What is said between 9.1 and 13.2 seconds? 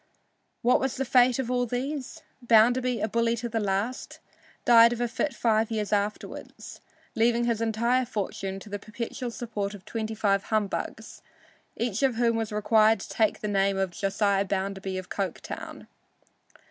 support of twenty five humbugs, each of whom was required to